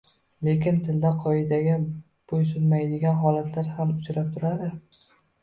Lekin 0.45 0.77
tilda 0.85 1.11
qoidaga 1.25 1.75
boʻysunmaydigan 2.33 3.21
holatlar 3.27 3.71
ham 3.77 3.95
uchrab 4.01 4.35
turadi 4.35 4.73